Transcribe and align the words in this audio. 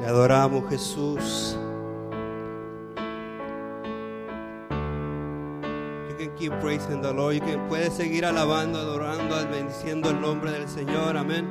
Le 0.00 0.06
adoramos, 0.06 0.68
Jesús. 0.68 1.56
You 6.08 6.16
can 6.18 6.36
keep 6.36 6.52
praising 6.60 7.00
the 7.00 7.12
Lord. 7.12 7.34
You 7.34 7.40
can, 7.40 7.66
puedes 7.68 7.94
seguir 7.94 8.26
alabando, 8.26 8.78
adorando, 8.78 9.36
bendiciendo 9.48 10.10
el 10.10 10.20
nombre 10.20 10.52
del 10.52 10.68
Señor. 10.68 11.16
Amén. 11.16 11.46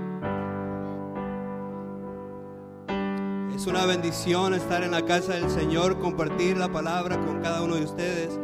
Es 3.55 3.65
una 3.67 3.85
bendición 3.87 4.53
estar 4.53 4.83
en 4.83 4.91
la 4.91 5.03
casa 5.05 5.33
del 5.33 5.49
Señor, 5.49 5.97
compartir 5.99 6.55
la 6.55 6.71
palabra 6.71 7.17
con 7.25 7.41
cada 7.41 7.63
uno 7.63 7.75
de 7.75 7.85
ustedes. 7.85 8.39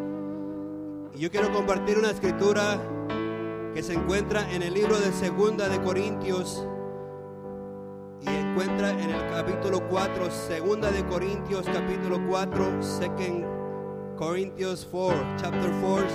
Y 1.13 1.19
yo 1.19 1.29
quiero 1.29 1.51
compartir 1.51 1.99
una 1.99 2.09
escritura 2.09 2.81
que 3.75 3.83
se 3.83 3.93
encuentra 3.93 4.51
en 4.51 4.63
el 4.63 4.73
libro 4.73 4.97
de 4.99 5.11
Segunda 5.11 5.69
de 5.69 5.79
Corintios 5.81 6.65
encuentra 8.61 8.91
en 8.91 9.09
el 9.09 9.27
capítulo 9.29 9.81
4, 9.89 10.29
Segunda 10.29 10.91
de 10.91 11.03
Corintios 11.05 11.65
capítulo 11.65 12.19
4, 12.29 12.83
Second 12.83 13.45
Corinthians 14.17 14.87
4, 14.91 15.17
chapter 15.37 15.71
4. 15.81 16.07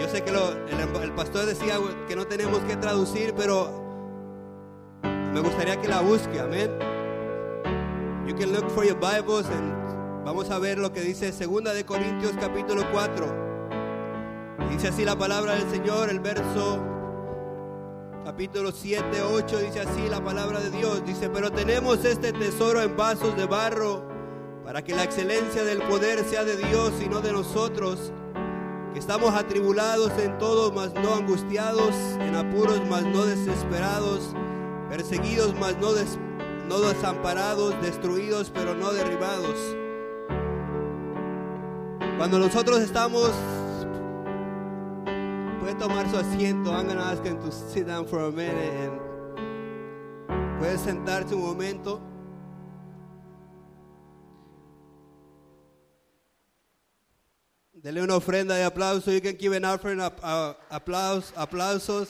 Yo 0.00 0.08
sé 0.08 0.22
que 0.22 0.32
lo- 0.32 1.02
el, 1.02 1.12
pastor 1.12 1.46
decía 1.46 1.74
que 2.08 2.16
no 2.16 2.26
tenemos 2.26 2.58
que 2.60 2.76
traducir, 2.76 3.32
pero 3.36 3.70
me 5.02 5.40
gustaría 5.40 5.80
que 5.80 5.86
la 5.88 6.00
busque, 6.00 6.40
amén. 6.40 6.70
You 8.26 8.34
can 8.36 8.52
look 8.52 8.68
for 8.70 8.84
your 8.84 8.98
Bibles 8.98 9.46
and 9.46 10.24
vamos 10.24 10.50
a 10.50 10.58
ver 10.58 10.78
lo 10.78 10.92
que 10.92 11.00
dice 11.00 11.32
Segunda 11.32 11.72
de 11.74 11.84
Corintios 11.84 12.32
capítulo 12.40 12.82
4. 12.92 13.26
Dice 14.70 14.88
así 14.88 15.04
la 15.04 15.16
palabra 15.16 15.54
del 15.54 15.68
Señor, 15.70 16.08
el 16.10 16.18
verso 16.18 16.80
capítulo 18.24 18.70
7, 18.72 19.02
8 19.22 19.58
dice 19.58 19.80
así 19.80 20.08
la 20.08 20.22
palabra 20.22 20.60
de 20.60 20.70
Dios. 20.70 21.04
Dice, 21.04 21.28
pero 21.30 21.50
tenemos 21.50 22.04
este 22.04 22.32
tesoro 22.32 22.80
en 22.82 22.96
vasos 22.96 23.36
de 23.36 23.46
barro 23.46 24.02
para 24.64 24.82
que 24.82 24.94
la 24.94 25.04
excelencia 25.04 25.64
del 25.64 25.82
poder 25.82 26.24
sea 26.24 26.44
de 26.44 26.56
Dios 26.56 26.92
y 27.04 27.08
no 27.08 27.20
de 27.20 27.32
nosotros, 27.32 28.12
que 28.92 28.98
estamos 28.98 29.34
atribulados 29.34 30.12
en 30.18 30.38
todo, 30.38 30.70
mas 30.72 30.94
no 30.94 31.14
angustiados, 31.14 31.94
en 32.20 32.36
apuros, 32.36 32.80
mas 32.88 33.04
no 33.04 33.24
desesperados, 33.24 34.34
perseguidos, 34.88 35.54
mas 35.58 35.76
no, 35.78 35.92
des- 35.92 36.18
no 36.68 36.80
desamparados, 36.80 37.74
destruidos, 37.82 38.50
pero 38.54 38.74
no 38.74 38.92
derribados. 38.92 39.56
Cuando 42.18 42.38
nosotros 42.38 42.78
estamos 42.80 43.30
Puede 45.62 45.76
tomar 45.76 46.10
su 46.10 46.16
asiento. 46.16 46.72
I'm 46.72 46.88
gonna 46.88 47.12
ask 47.12 47.24
him 47.24 47.38
to 47.38 47.52
sit 47.52 47.86
down 47.86 48.04
for 48.04 48.24
a 48.24 48.32
minute 48.32 48.74
and 48.82 50.58
puede 50.58 50.76
sentarse 50.76 51.32
un 51.36 51.40
momento. 51.40 52.00
Dele 57.74 58.02
una 58.02 58.16
ofrenda 58.16 58.56
de 58.56 58.64
aplauso. 58.64 59.12
You 59.12 59.20
can 59.20 59.36
give 59.38 59.54
an 59.54 59.64
offering 59.64 60.00
of 60.00 60.12
uh, 60.24 60.54
applause, 60.68 61.32
aplausos. 61.36 62.08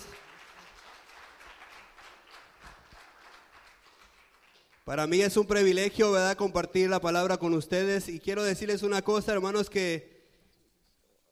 Para 4.86 5.06
mí 5.06 5.20
es 5.20 5.36
un 5.36 5.46
privilegio, 5.46 6.10
¿verdad?, 6.12 6.38
compartir 6.38 6.88
la 6.88 7.00
palabra 7.00 7.36
con 7.36 7.52
ustedes. 7.52 8.08
Y 8.08 8.18
quiero 8.18 8.42
decirles 8.44 8.82
una 8.82 9.02
cosa, 9.02 9.30
hermanos, 9.34 9.68
que 9.68 10.11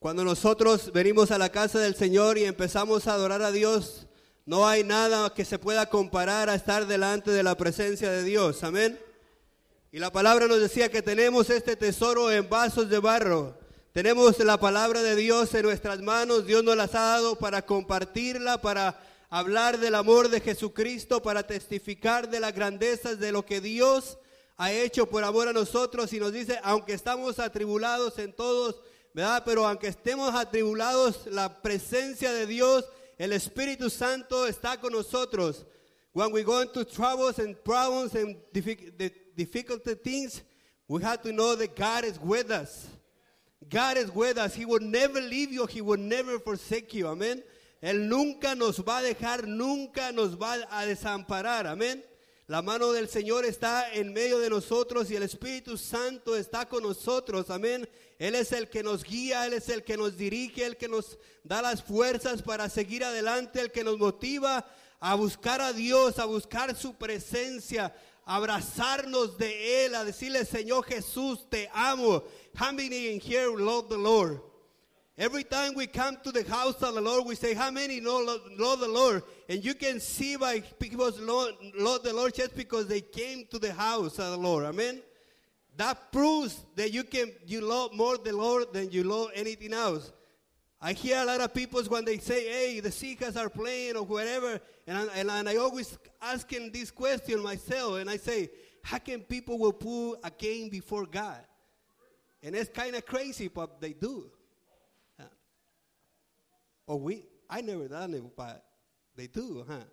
cuando 0.00 0.24
nosotros 0.24 0.92
venimos 0.94 1.30
a 1.30 1.36
la 1.36 1.52
casa 1.52 1.78
del 1.78 1.94
Señor 1.94 2.38
y 2.38 2.44
empezamos 2.44 3.06
a 3.06 3.12
adorar 3.12 3.42
a 3.42 3.52
Dios, 3.52 4.06
no 4.46 4.66
hay 4.66 4.82
nada 4.82 5.34
que 5.34 5.44
se 5.44 5.58
pueda 5.58 5.90
comparar 5.90 6.48
a 6.48 6.54
estar 6.54 6.86
delante 6.86 7.30
de 7.30 7.42
la 7.42 7.54
presencia 7.54 8.10
de 8.10 8.24
Dios. 8.24 8.64
Amén. 8.64 8.98
Y 9.92 9.98
la 9.98 10.10
palabra 10.10 10.46
nos 10.46 10.58
decía 10.58 10.90
que 10.90 11.02
tenemos 11.02 11.50
este 11.50 11.76
tesoro 11.76 12.32
en 12.32 12.48
vasos 12.48 12.88
de 12.88 12.98
barro. 12.98 13.58
Tenemos 13.92 14.38
la 14.38 14.58
palabra 14.58 15.02
de 15.02 15.16
Dios 15.16 15.52
en 15.54 15.64
nuestras 15.64 16.00
manos. 16.00 16.46
Dios 16.46 16.64
nos 16.64 16.78
las 16.78 16.94
ha 16.94 17.00
dado 17.00 17.36
para 17.36 17.66
compartirla, 17.66 18.62
para 18.62 18.98
hablar 19.28 19.78
del 19.78 19.94
amor 19.96 20.30
de 20.30 20.40
Jesucristo, 20.40 21.20
para 21.20 21.46
testificar 21.46 22.30
de 22.30 22.40
las 22.40 22.54
grandezas 22.54 23.20
de 23.20 23.32
lo 23.32 23.44
que 23.44 23.60
Dios 23.60 24.16
ha 24.56 24.72
hecho 24.72 25.04
por 25.04 25.24
amor 25.24 25.48
a 25.48 25.52
nosotros. 25.52 26.10
Y 26.14 26.20
nos 26.20 26.32
dice, 26.32 26.58
aunque 26.62 26.94
estamos 26.94 27.38
atribulados 27.38 28.18
en 28.18 28.32
todos, 28.32 28.80
Pero 29.14 29.66
aunque 29.66 29.88
estemos 29.88 30.34
atribulados, 30.34 31.26
la 31.26 31.60
presencia 31.62 32.32
de 32.32 32.46
Dios, 32.46 32.84
el 33.18 33.32
Espíritu 33.32 33.90
Santo 33.90 34.46
está 34.46 34.80
con 34.80 34.92
nosotros. 34.92 35.66
When 36.12 36.32
we 36.32 36.42
go 36.42 36.60
into 36.60 36.84
troubles 36.84 37.38
and 37.38 37.56
problems 37.64 38.14
and 38.14 38.36
difficult 38.52 39.84
things, 40.02 40.42
we 40.88 41.02
have 41.02 41.22
to 41.22 41.32
know 41.32 41.54
that 41.54 41.76
God 41.76 42.04
is 42.04 42.18
with 42.18 42.50
us. 42.50 42.88
God 43.68 43.96
is 43.96 44.10
with 44.10 44.38
us. 44.38 44.54
He 44.54 44.64
will 44.64 44.80
never 44.80 45.20
leave 45.20 45.52
you. 45.52 45.66
He 45.66 45.80
will 45.80 46.00
never 46.00 46.38
forsake 46.38 46.94
you. 46.94 47.06
Amén. 47.06 47.42
Él 47.80 48.08
nunca 48.08 48.54
nos 48.54 48.78
va 48.80 48.98
a 48.98 49.02
dejar, 49.02 49.46
nunca 49.46 50.12
nos 50.12 50.34
va 50.34 50.56
a 50.70 50.84
desamparar. 50.86 51.66
Amén. 51.66 52.02
La 52.50 52.62
mano 52.62 52.90
del 52.90 53.08
Señor 53.08 53.44
está 53.44 53.94
en 53.94 54.12
medio 54.12 54.40
de 54.40 54.50
nosotros 54.50 55.08
y 55.08 55.14
el 55.14 55.22
Espíritu 55.22 55.78
Santo 55.78 56.36
está 56.36 56.66
con 56.66 56.82
nosotros. 56.82 57.48
Amén. 57.48 57.88
Él 58.18 58.34
es 58.34 58.50
el 58.50 58.68
que 58.68 58.82
nos 58.82 59.04
guía, 59.04 59.46
Él 59.46 59.52
es 59.52 59.68
el 59.68 59.84
que 59.84 59.96
nos 59.96 60.16
dirige, 60.16 60.66
el 60.66 60.76
que 60.76 60.88
nos 60.88 61.16
da 61.44 61.62
las 61.62 61.80
fuerzas 61.80 62.42
para 62.42 62.68
seguir 62.68 63.04
adelante, 63.04 63.60
el 63.60 63.70
que 63.70 63.84
nos 63.84 63.98
motiva 63.98 64.68
a 64.98 65.14
buscar 65.14 65.60
a 65.60 65.72
Dios, 65.72 66.18
a 66.18 66.24
buscar 66.24 66.74
su 66.74 66.94
presencia, 66.94 67.94
a 68.24 68.34
abrazarnos 68.34 69.38
de 69.38 69.86
Él, 69.86 69.94
a 69.94 70.04
decirle, 70.04 70.44
Señor 70.44 70.84
Jesús, 70.86 71.48
te 71.48 71.70
amo. 71.72 72.24
How 72.58 72.70
in 72.70 73.20
here 73.20 73.46
love 73.56 73.88
the 73.88 73.96
Lord? 73.96 74.49
Every 75.20 75.44
time 75.44 75.74
we 75.74 75.86
come 75.86 76.16
to 76.24 76.32
the 76.32 76.44
house 76.44 76.82
of 76.82 76.94
the 76.94 77.00
Lord, 77.02 77.26
we 77.26 77.34
say, 77.34 77.52
How 77.52 77.70
many 77.70 78.00
know 78.00 78.40
love, 78.56 78.80
the 78.80 78.88
Lord? 78.88 79.22
And 79.50 79.62
you 79.62 79.74
can 79.74 80.00
see 80.00 80.36
by 80.36 80.60
people's 80.60 81.20
love, 81.20 81.50
love 81.78 82.02
the 82.02 82.14
Lord 82.14 82.32
just 82.32 82.56
because 82.56 82.86
they 82.86 83.02
came 83.02 83.44
to 83.50 83.58
the 83.58 83.70
house 83.70 84.18
of 84.18 84.30
the 84.30 84.38
Lord. 84.38 84.64
Amen. 84.64 85.02
That 85.76 86.10
proves 86.10 86.64
that 86.74 86.94
you 86.94 87.04
can 87.04 87.32
you 87.46 87.60
love 87.60 87.92
more 87.92 88.16
the 88.16 88.34
Lord 88.34 88.72
than 88.72 88.90
you 88.92 89.04
love 89.04 89.28
anything 89.34 89.74
else. 89.74 90.10
I 90.80 90.94
hear 90.94 91.18
a 91.20 91.26
lot 91.26 91.42
of 91.42 91.52
people 91.52 91.82
when 91.82 92.06
they 92.06 92.16
say, 92.16 92.48
"Hey, 92.48 92.80
the 92.80 92.90
Seekers 92.90 93.36
are 93.36 93.50
playing 93.50 93.96
or 93.96 94.04
whatever," 94.04 94.58
and 94.86 94.96
I, 94.96 95.02
and, 95.16 95.30
and 95.30 95.48
I 95.50 95.56
always 95.56 95.98
asking 96.22 96.72
this 96.72 96.90
question 96.90 97.42
myself, 97.42 97.98
and 97.98 98.08
I 98.08 98.16
say, 98.16 98.48
"How 98.82 98.96
can 98.96 99.20
people 99.20 99.58
will 99.58 99.74
put 99.74 100.14
a 100.24 100.30
game 100.30 100.70
before 100.70 101.04
God?" 101.04 101.44
And 102.42 102.56
it's 102.56 102.70
kind 102.70 102.96
of 102.96 103.04
crazy, 103.04 103.48
but 103.48 103.82
they 103.82 103.92
do. 103.92 104.30
Or 106.90 106.98
we, 106.98 107.22
I 107.48 107.60
never 107.60 107.86
done 107.86 108.14
it, 108.14 108.24
but 108.36 108.64
they 109.14 109.28
do, 109.28 109.64
huh? 109.64 109.84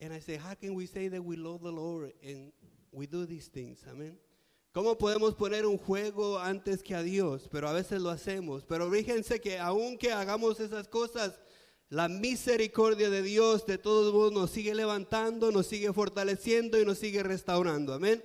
And 0.00 0.12
I 0.12 0.20
say, 0.20 0.36
how 0.36 0.54
can 0.54 0.76
we 0.76 0.86
say 0.86 1.08
that 1.08 1.20
we 1.20 1.34
love 1.34 1.62
the 1.62 1.72
Lord 1.72 2.12
and 2.22 2.52
we 2.92 3.08
do 3.08 3.26
these 3.26 3.48
things? 3.48 3.82
Amén. 3.90 4.16
¿Cómo 4.72 4.96
podemos 4.96 5.34
poner 5.34 5.66
un 5.66 5.78
juego 5.78 6.38
antes 6.38 6.80
que 6.84 6.94
a 6.94 7.02
Dios? 7.02 7.48
Pero 7.50 7.68
a 7.68 7.72
veces 7.72 8.00
lo 8.00 8.10
hacemos. 8.10 8.64
Pero 8.68 8.88
fíjense 8.88 9.40
que 9.40 9.58
aunque 9.58 10.12
hagamos 10.12 10.60
esas 10.60 10.86
cosas, 10.86 11.40
la 11.88 12.08
misericordia 12.08 13.10
de 13.10 13.22
Dios 13.22 13.66
de 13.66 13.76
todos 13.76 14.14
modos 14.14 14.32
nos 14.32 14.52
sigue 14.52 14.76
levantando, 14.76 15.50
nos 15.50 15.66
sigue 15.66 15.92
fortaleciendo 15.92 16.80
y 16.80 16.84
nos 16.84 16.98
sigue 16.98 17.24
restaurando. 17.24 17.92
Amén. 17.92 18.22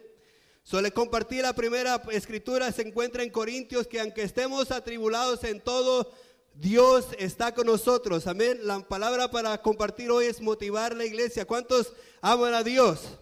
So, 0.62 0.80
le 0.81 0.92
compartí 0.92 1.42
la 1.42 1.56
primera 1.56 2.00
escritura, 2.12 2.72
se 2.72 2.84
encuentra 2.84 3.24
en 3.24 3.31
Corintios, 3.31 3.88
que 3.88 4.00
aunque 4.00 4.22
estemos 4.22 4.69
atribulados 4.69 5.44
en 5.46 5.59
todo, 5.59 6.12
Dios 6.53 7.07
está 7.17 7.53
con 7.53 7.67
nosotros. 7.67 8.28
Amén. 8.28 8.59
La 8.63 8.79
palabra 8.79 9.29
para 9.29 9.57
compartir 9.62 10.12
hoy 10.12 10.25
es 10.25 10.41
motivar 10.41 10.95
la 10.95 11.06
iglesia. 11.06 11.45
¿Cuántos 11.45 11.94
aman 12.22 12.53
a 12.53 12.63
Dios? 12.63 13.17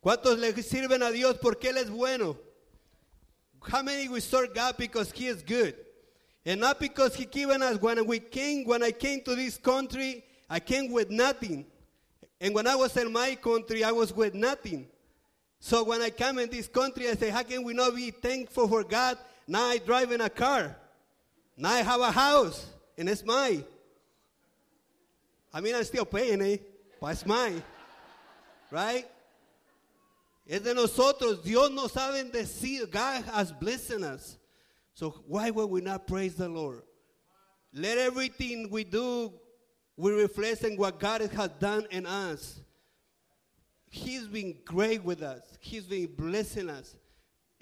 ¿Cuántos 0.00 0.38
le 0.38 0.52
sirven 0.62 1.02
a 1.02 1.10
Dios 1.10 1.38
porque 1.40 1.70
Él 1.70 1.78
es 1.78 1.90
bueno? 1.90 2.36
How 3.72 3.82
many 3.82 4.08
we 4.08 4.20
serve 4.20 4.54
God 4.54 4.76
because 4.76 5.10
He 5.12 5.26
is 5.26 5.42
good? 5.42 5.74
And 6.44 6.60
not 6.60 6.78
because 6.78 7.14
He 7.16 7.26
given 7.26 7.62
us 7.62 7.80
when 7.80 8.06
we 8.06 8.20
came, 8.20 8.64
when 8.64 8.82
I 8.82 8.92
came 8.92 9.22
to 9.22 9.34
this 9.34 9.56
country, 9.56 10.22
I 10.48 10.60
came 10.60 10.92
with 10.92 11.10
nothing. 11.10 11.66
And 12.40 12.54
when 12.54 12.66
I 12.66 12.76
was 12.76 12.96
in 12.96 13.12
my 13.12 13.34
country, 13.34 13.82
I 13.82 13.92
was 13.92 14.14
with 14.14 14.34
nothing. 14.34 14.86
So 15.58 15.82
when 15.82 16.02
I 16.02 16.10
come 16.10 16.38
in 16.38 16.50
this 16.50 16.68
country, 16.68 17.08
I 17.08 17.14
say, 17.14 17.30
how 17.30 17.42
can 17.42 17.64
we 17.64 17.74
not 17.74 17.96
be 17.96 18.10
thankful 18.10 18.68
for 18.68 18.84
God? 18.84 19.18
Now 19.48 19.64
I 19.64 19.78
drive 19.78 20.12
in 20.12 20.20
a 20.20 20.30
car. 20.30 20.76
Now 21.56 21.70
I 21.70 21.78
have 21.78 22.00
a 22.00 22.10
house, 22.10 22.66
and 22.98 23.08
it's 23.08 23.24
mine. 23.24 23.64
I 25.52 25.60
mean, 25.60 25.74
I'm 25.74 25.84
still 25.84 26.04
paying 26.04 26.42
it, 26.42 26.62
but 27.00 27.12
it's 27.12 27.24
mine. 27.24 27.62
Right? 28.70 29.06
Es 30.48 30.60
de 30.60 30.74
nosotros. 30.74 31.42
Dios 31.42 31.70
nos 31.70 31.94
ha 31.94 32.12
bendecido. 32.12 32.90
God 32.90 33.24
has 33.24 33.52
blessed 33.52 34.02
us. 34.02 34.36
So 34.94 35.10
why 35.26 35.50
would 35.50 35.70
we 35.70 35.80
not 35.80 36.06
praise 36.06 36.34
the 36.34 36.48
Lord? 36.48 36.82
Let 37.72 37.98
everything 37.98 38.70
we 38.70 38.84
do, 38.84 39.32
we 39.96 40.12
reflect 40.12 40.64
on 40.64 40.76
what 40.76 40.98
God 40.98 41.20
has 41.20 41.50
done 41.60 41.86
in 41.90 42.06
us. 42.06 42.60
He's 43.90 44.26
been 44.26 44.56
great 44.64 45.02
with 45.04 45.22
us. 45.22 45.42
He's 45.60 45.84
been 45.84 46.06
blessing 46.06 46.70
us. 46.70 46.94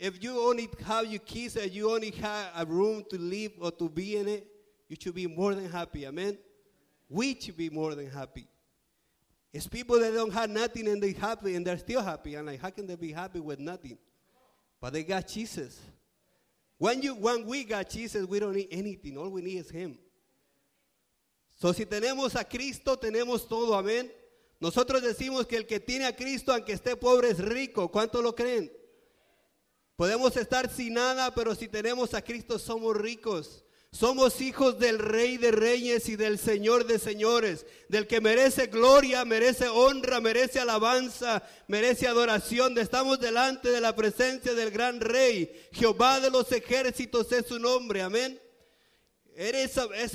If 0.04 0.22
you 0.22 0.38
only 0.38 0.68
have 0.84 1.06
your 1.06 1.20
keys 1.20 1.56
and 1.56 1.72
you 1.72 1.90
only 1.90 2.10
have 2.10 2.48
a 2.58 2.66
room 2.66 3.04
to 3.08 3.16
live 3.16 3.52
or 3.58 3.72
to 3.72 3.88
be 3.88 4.18
in 4.18 4.28
it, 4.28 4.46
you 4.86 4.98
should 5.00 5.14
be 5.14 5.26
more 5.26 5.54
than 5.54 5.70
happy. 5.70 6.06
Amen. 6.06 6.36
We 7.08 7.40
should 7.40 7.56
be 7.56 7.70
more 7.70 7.94
than 7.94 8.10
happy. 8.10 8.46
It's 9.50 9.66
people 9.66 9.98
that 10.00 10.12
don't 10.12 10.30
have 10.34 10.50
nothing 10.50 10.88
and 10.88 11.02
they're 11.02 11.14
happy 11.14 11.54
and 11.54 11.66
they're 11.66 11.78
still 11.78 12.02
happy. 12.02 12.34
And 12.34 12.46
like, 12.48 12.60
how 12.60 12.68
can 12.68 12.86
they 12.86 12.96
be 12.96 13.12
happy 13.12 13.40
with 13.40 13.58
nothing? 13.58 13.96
But 14.78 14.92
they 14.92 15.04
got 15.04 15.26
Jesus. 15.26 15.80
When 16.76 17.00
you 17.00 17.14
when 17.14 17.46
we 17.46 17.64
got 17.64 17.88
Jesus, 17.88 18.26
we 18.26 18.38
don't 18.38 18.56
need 18.56 18.68
anything. 18.72 19.16
All 19.16 19.30
we 19.30 19.40
need 19.40 19.56
is 19.56 19.70
Him. 19.70 19.96
So 21.54 21.72
si 21.72 21.86
tenemos 21.86 22.38
a 22.38 22.44
Cristo, 22.44 22.94
tenemos 22.96 23.48
todo. 23.48 23.72
Amén. 23.72 24.10
Nosotros 24.60 25.00
decimos 25.00 25.48
que 25.48 25.56
el 25.56 25.64
que 25.64 25.80
tiene 25.80 26.04
a 26.04 26.14
Cristo, 26.14 26.52
aunque 26.52 26.74
esté 26.74 26.94
pobre, 26.94 27.30
es 27.30 27.38
rico. 27.38 27.90
¿Cuánto 27.90 28.20
lo 28.20 28.34
creen? 28.34 28.70
Podemos 29.96 30.36
estar 30.36 30.68
sin 30.70 30.94
nada, 30.94 31.32
pero 31.34 31.54
si 31.54 31.68
tenemos 31.68 32.14
a 32.14 32.22
Cristo, 32.22 32.58
somos 32.58 32.96
ricos. 32.96 33.64
Somos 33.94 34.40
hijos 34.40 34.80
del 34.80 34.98
Rey 34.98 35.36
de 35.36 35.52
Reyes 35.52 36.08
y 36.08 36.16
del 36.16 36.36
Señor 36.36 36.84
de 36.84 36.98
Señores, 36.98 37.64
del 37.88 38.08
que 38.08 38.20
merece 38.20 38.66
gloria, 38.66 39.24
merece 39.24 39.68
honra, 39.68 40.20
merece 40.20 40.58
alabanza, 40.58 41.44
merece 41.68 42.08
adoración. 42.08 42.76
Estamos 42.76 43.20
delante 43.20 43.70
de 43.70 43.80
la 43.80 43.94
presencia 43.94 44.52
del 44.52 44.72
gran 44.72 44.98
Rey. 44.98 45.48
Jehová 45.70 46.18
de 46.18 46.30
los 46.30 46.50
ejércitos 46.50 47.30
es 47.30 47.46
su 47.46 47.60
nombre. 47.60 48.02
Amén. 48.02 48.40
It 49.36 49.54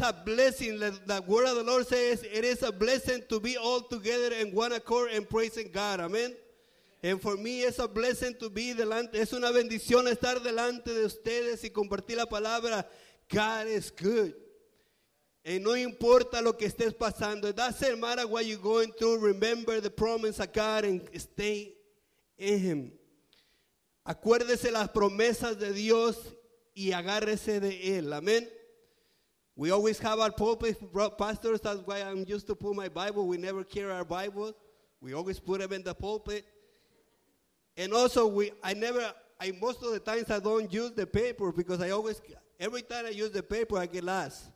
a, 0.01 0.11
blessing. 0.11 0.79
The 0.79 1.21
word 1.25 1.47
of 1.47 1.55
the 1.55 1.63
Lord 1.63 1.87
says 1.87 2.21
it 2.23 2.43
is 2.43 2.63
a 2.63 2.71
blessing 2.71 3.23
to 3.29 3.39
be 3.39 3.57
all 3.57 3.81
together 3.81 4.33
in 4.33 4.53
one 4.53 4.73
accord 4.73 5.11
and 5.11 5.27
praising 5.27 5.71
God. 5.71 6.01
Amén. 6.01 6.35
And 7.01 7.21
for 7.21 7.37
me 7.37 7.61
it's 7.61 7.79
a 7.79 7.87
blessing 7.87 8.35
to 8.39 8.49
be 8.49 8.73
delante. 8.73 9.15
Es 9.15 9.31
una 9.33 9.51
bendición 9.51 10.07
estar 10.07 10.41
delante 10.41 10.93
de 10.93 11.05
ustedes 11.05 11.63
y 11.63 11.69
compartir 11.69 12.17
la 12.17 12.25
palabra. 12.25 12.85
God 13.29 13.67
is 13.67 13.91
good. 13.91 14.33
Y 15.45 15.59
no 15.59 15.75
importa 15.75 16.41
lo 16.41 16.57
que 16.57 16.67
estés 16.67 16.93
pasando. 16.93 17.47
It 17.47 17.55
doesn't 17.55 17.99
matter 17.99 18.27
what 18.27 18.45
you're 18.45 18.57
going 18.57 18.91
through. 18.91 19.19
Remember 19.19 19.79
the 19.79 19.89
promise 19.89 20.39
of 20.39 20.51
God 20.51 20.83
and 20.83 21.01
stay 21.17 21.73
in 22.37 22.59
Him. 22.59 22.91
Acuérdese 24.05 24.71
las 24.71 24.89
promesas 24.89 25.57
de 25.57 25.71
Dios 25.71 26.17
y 26.75 26.91
agárrese 26.91 27.61
de 27.61 27.97
Él. 27.97 28.11
Amén. 28.13 28.47
We 29.55 29.71
always 29.71 29.99
have 29.99 30.19
our 30.19 30.31
pulpit 30.31 30.77
pastors. 31.17 31.61
That's 31.61 31.79
why 31.85 32.01
I'm 32.01 32.25
used 32.27 32.47
to 32.47 32.55
put 32.55 32.75
my 32.75 32.89
Bible. 32.89 33.27
We 33.27 33.37
never 33.37 33.63
carry 33.63 33.91
our 33.91 34.05
Bible. 34.05 34.53
We 35.01 35.13
always 35.13 35.39
put 35.39 35.61
them 35.61 35.73
in 35.73 35.83
the 35.83 35.93
pulpit. 35.93 36.45
And 37.79 37.93
also, 37.93 38.27
we 38.27 38.51
I 38.61 38.73
never. 38.73 39.13
I 39.39 39.53
most 39.61 39.81
of 39.81 39.93
the 39.93 39.99
times 39.99 40.29
I 40.29 40.39
don't 40.39 40.71
use 40.71 40.91
the 40.91 41.07
paper 41.07 41.49
because 41.53 41.79
I 41.81 41.91
always 41.91 42.21
every 42.59 42.81
time 42.81 43.05
I 43.05 43.11
use 43.11 43.31
the 43.31 43.41
paper 43.41 43.77
I 43.77 43.85
get 43.85 44.03
lost. 44.03 44.51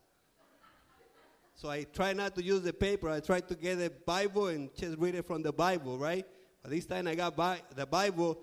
So 1.54 1.70
I 1.70 1.84
try 1.84 2.12
not 2.12 2.34
to 2.34 2.42
use 2.42 2.60
the 2.60 2.74
paper. 2.74 3.08
I 3.08 3.20
try 3.20 3.40
to 3.40 3.54
get 3.54 3.78
the 3.78 3.90
Bible 4.04 4.48
and 4.48 4.68
just 4.74 4.98
read 4.98 5.14
it 5.14 5.26
from 5.26 5.42
the 5.42 5.54
Bible, 5.54 5.96
right? 5.96 6.26
But 6.60 6.72
this 6.72 6.84
time 6.84 7.08
I 7.08 7.14
got 7.14 7.34
bi- 7.34 7.62
the 7.74 7.86
Bible, 7.86 8.38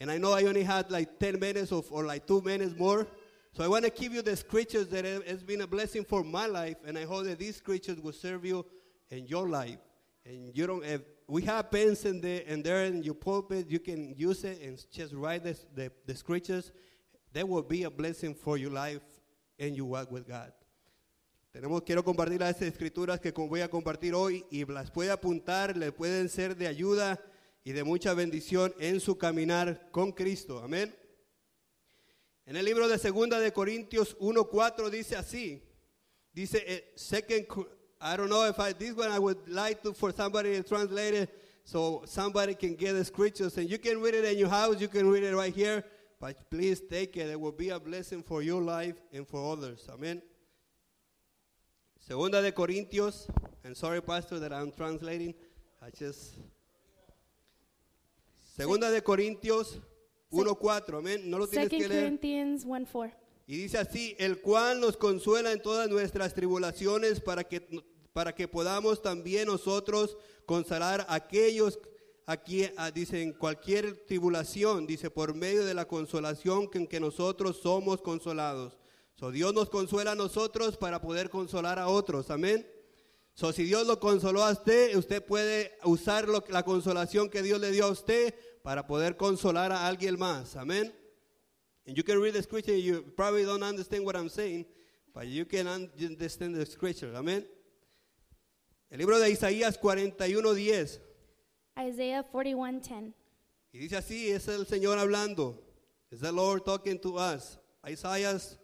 and 0.00 0.10
I 0.10 0.18
know 0.18 0.32
I 0.32 0.42
only 0.42 0.64
had 0.64 0.90
like 0.90 1.18
10 1.18 1.40
minutes 1.40 1.72
of, 1.72 1.90
or 1.90 2.04
like 2.04 2.26
two 2.26 2.42
minutes 2.42 2.74
more. 2.78 3.06
So 3.52 3.64
I 3.64 3.68
want 3.68 3.84
to 3.84 3.90
give 3.90 4.12
you 4.12 4.20
the 4.20 4.36
scriptures 4.36 4.88
that 4.88 5.06
has 5.06 5.42
been 5.42 5.62
a 5.62 5.66
blessing 5.66 6.04
for 6.04 6.22
my 6.22 6.46
life, 6.46 6.76
and 6.84 6.98
I 6.98 7.06
hope 7.06 7.24
that 7.24 7.38
these 7.38 7.56
scriptures 7.56 7.98
will 8.00 8.12
serve 8.12 8.44
you 8.44 8.66
in 9.08 9.26
your 9.26 9.48
life. 9.48 9.78
And 10.28 10.56
you 10.56 10.66
don't 10.66 10.84
have, 10.84 11.02
we 11.28 11.42
have 11.42 11.70
pens 11.70 12.04
in 12.04 12.20
there, 12.20 12.42
and 12.48 12.64
there 12.64 12.84
in 12.86 13.02
your 13.02 13.14
pulpit, 13.14 13.66
you 13.68 13.78
can 13.78 14.14
use 14.16 14.44
it 14.44 14.60
and 14.62 14.76
just 14.90 15.14
write 15.14 15.44
this, 15.44 15.66
the, 15.74 15.92
the 16.04 16.14
scriptures. 16.14 16.72
That 17.32 17.48
will 17.48 17.62
be 17.62 17.84
a 17.84 17.90
blessing 17.90 18.34
for 18.34 18.56
your 18.58 18.72
life 18.72 19.02
and 19.58 19.76
your 19.76 19.86
walk 19.86 20.10
with 20.10 20.26
God. 20.26 20.52
Tenemos, 21.52 21.82
quiero 21.84 22.02
compartir 22.02 22.40
las 22.40 22.60
escrituras 22.60 23.20
que 23.20 23.30
voy 23.32 23.60
a 23.60 23.68
compartir 23.68 24.14
hoy 24.14 24.44
y 24.50 24.64
las 24.64 24.90
puede 24.90 25.10
apuntar, 25.10 25.76
le 25.76 25.90
pueden 25.92 26.28
ser 26.28 26.54
de 26.56 26.66
ayuda 26.66 27.18
y 27.64 27.72
de 27.72 27.82
mucha 27.84 28.12
bendición 28.14 28.74
en 28.78 29.00
su 29.00 29.16
caminar 29.16 29.90
con 29.90 30.12
Cristo. 30.12 30.60
Amén. 30.62 30.94
En 32.44 32.56
el 32.56 32.64
libro 32.64 32.88
de 32.88 32.98
Segunda 32.98 33.40
de 33.40 33.52
Corintios 33.52 34.16
1:4 34.18 34.90
dice 34.90 35.16
así. 35.16 35.62
Dice 36.32 36.62
eh, 36.66 36.92
second 36.94 37.46
Co- 37.46 37.68
I 38.00 38.16
don't 38.16 38.28
know 38.28 38.44
if 38.44 38.58
I 38.60 38.72
this 38.72 38.94
one 38.94 39.10
I 39.10 39.18
would 39.18 39.48
like 39.48 39.82
to 39.82 39.92
for 39.92 40.12
somebody 40.12 40.54
to 40.54 40.62
translate 40.62 41.14
it 41.14 41.42
so 41.64 42.02
somebody 42.06 42.54
can 42.54 42.74
get 42.74 42.92
the 42.92 43.04
scriptures 43.04 43.56
and 43.56 43.68
you 43.68 43.78
can 43.78 44.00
read 44.00 44.14
it 44.14 44.24
in 44.24 44.38
your 44.38 44.48
house, 44.48 44.80
you 44.80 44.88
can 44.88 45.08
read 45.10 45.24
it 45.24 45.34
right 45.34 45.54
here, 45.54 45.82
but 46.20 46.50
please 46.50 46.80
take 46.80 47.16
it. 47.16 47.28
It 47.28 47.40
will 47.40 47.52
be 47.52 47.70
a 47.70 47.80
blessing 47.80 48.22
for 48.22 48.42
your 48.42 48.62
life 48.62 48.96
and 49.12 49.26
for 49.26 49.52
others. 49.52 49.88
Amen. 49.92 50.22
Segunda 51.98 52.40
de 52.40 52.52
Corintios, 52.52 53.28
and 53.64 53.76
sorry, 53.76 54.00
Pastor, 54.00 54.38
that 54.38 54.52
I'm 54.52 54.70
translating. 54.70 55.34
I 55.82 55.90
just. 55.90 56.34
Segunda 58.56 58.90
de 58.92 59.00
Corintios 59.00 59.80
1.4, 60.30 60.98
amén. 60.98 61.24
No 61.24 61.38
lo 61.38 61.46
tienes 61.48 61.68
que 61.68 61.80
Second 61.80 61.90
leer. 61.90 62.04
Corinthians 62.04 62.64
1 62.64 62.86
4. 62.86 63.25
Y 63.46 63.56
dice 63.56 63.78
así, 63.78 64.16
el 64.18 64.40
cual 64.40 64.80
nos 64.80 64.96
consuela 64.96 65.52
en 65.52 65.62
todas 65.62 65.88
nuestras 65.88 66.34
tribulaciones 66.34 67.20
para 67.20 67.44
que, 67.44 67.66
para 68.12 68.34
que 68.34 68.48
podamos 68.48 69.02
también 69.02 69.46
nosotros 69.46 70.16
consolar 70.46 71.06
a 71.08 71.14
aquellos 71.14 71.78
a 72.26 72.36
quien, 72.36 72.74
a- 72.76 72.90
dice, 72.90 73.22
en 73.22 73.32
cualquier 73.32 74.04
tribulación, 74.04 74.84
dice, 74.84 75.10
por 75.10 75.34
medio 75.34 75.64
de 75.64 75.74
la 75.74 75.86
consolación 75.86 76.68
en 76.74 76.88
que 76.88 76.98
nosotros 76.98 77.58
somos 77.62 78.02
consolados. 78.02 78.78
So, 79.14 79.30
Dios 79.30 79.54
nos 79.54 79.70
consuela 79.70 80.12
a 80.12 80.16
nosotros 80.16 80.76
para 80.76 81.00
poder 81.00 81.30
consolar 81.30 81.78
a 81.78 81.86
otros, 81.88 82.30
amén. 82.30 82.68
So, 83.32 83.52
si 83.52 83.62
Dios 83.62 83.86
lo 83.86 84.00
consoló 84.00 84.42
a 84.44 84.50
usted, 84.50 84.96
usted 84.96 85.24
puede 85.24 85.78
usar 85.84 86.26
lo- 86.28 86.42
la 86.48 86.64
consolación 86.64 87.30
que 87.30 87.42
Dios 87.42 87.60
le 87.60 87.70
dio 87.70 87.84
a 87.84 87.90
usted 87.90 88.34
para 88.62 88.88
poder 88.88 89.16
consolar 89.16 89.70
a 89.70 89.86
alguien 89.86 90.18
más, 90.18 90.56
amén. 90.56 90.92
And 91.86 91.96
you 91.96 92.02
can 92.02 92.20
read 92.20 92.34
the 92.34 92.42
scripture, 92.42 92.74
you 92.74 93.02
probably 93.16 93.44
don't 93.44 93.62
understand 93.62 94.04
what 94.04 94.16
I'm 94.16 94.28
saying, 94.28 94.66
but 95.14 95.28
you 95.28 95.44
can 95.44 95.66
un- 95.68 95.90
understand 96.00 96.54
the 96.54 96.66
scripture. 96.66 97.12
Amén. 97.14 97.44
El 98.90 98.98
libro 98.98 99.18
de 99.18 99.30
Isaías 99.30 99.78
41:10. 99.78 101.00
Isaiah 101.78 102.24
41 102.24 102.80
10. 102.80 103.14
Y 103.72 103.78
dice 103.78 103.96
así, 103.96 104.30
es 104.30 104.48
el 104.48 104.66
Señor 104.66 104.98
hablando. 104.98 105.62
Es 106.10 106.20
the 106.20 106.32
Lord 106.32 106.64
talking 106.64 106.98
to 107.00 107.16
us. 107.16 107.58
Isaías, 107.86 108.58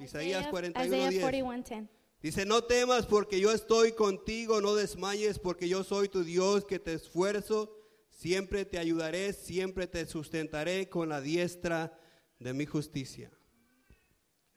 Isaías 0.00 0.46
Isaiah 0.46 0.50
41:10. 0.50 1.20
41 1.20 1.62
10. 1.62 1.88
Dice, 2.22 2.44
no 2.46 2.64
temas 2.64 3.06
porque 3.06 3.38
yo 3.38 3.52
estoy 3.52 3.92
contigo, 3.92 4.60
no 4.60 4.74
desmayes 4.74 5.38
porque 5.38 5.68
yo 5.68 5.84
soy 5.84 6.08
tu 6.08 6.24
Dios 6.24 6.64
que 6.64 6.80
te 6.80 6.94
esfuerzo, 6.94 7.70
siempre 8.08 8.64
te 8.64 8.78
ayudaré, 8.78 9.32
siempre 9.32 9.86
te 9.86 10.06
sustentaré 10.06 10.88
con 10.88 11.08
la 11.08 11.20
diestra 11.20 11.96
de 12.40 12.52
mi 12.52 12.66
justicia. 12.66 13.30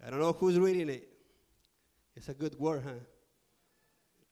I 0.06 0.10
don't 0.10 0.20
know 0.20 0.34
who's 0.34 0.58
reading 0.58 0.90
it. 0.90 1.10
It's 2.16 2.30
a 2.30 2.34
good 2.34 2.58
word, 2.60 2.84
huh? 2.86 2.92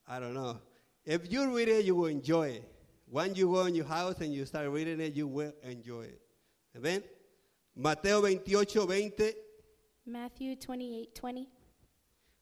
I 0.07 0.19
don't 0.19 0.33
know. 0.33 0.59
If 1.05 1.31
you 1.31 1.55
read 1.55 1.67
it, 1.67 1.85
you 1.85 1.95
will 1.95 2.07
enjoy 2.07 2.49
it. 2.49 2.71
When 3.09 3.35
you 3.35 3.51
go 3.51 3.65
in 3.65 3.75
your 3.75 3.85
house 3.85 4.19
and 4.19 4.33
you 4.33 4.45
start 4.45 4.69
reading 4.69 4.99
it, 4.99 5.13
you 5.13 5.27
will 5.27 5.53
enjoy 5.63 6.03
it. 6.03 6.21
Amen. 6.75 7.03
Mateo 7.75 8.21
28, 8.21 8.85
20. 8.85 9.33
Matthew 10.05 10.55
28 10.55 11.21
20. 11.21 11.47